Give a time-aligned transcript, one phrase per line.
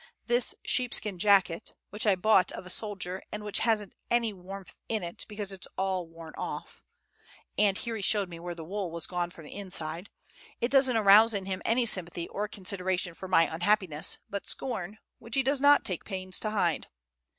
[0.25, 5.03] This sheepskin jacket, which I bought of a soldier, and which hasn't any warmth in
[5.03, 6.81] it, because it's all worn off"
[7.55, 10.09] (and here he showed me where the wool was gone from the inside),
[10.59, 15.35] "it doesn't arouse in him any sympathy or consideration for my unhappiness, but scorn, which
[15.35, 16.87] he does not take pains to hide.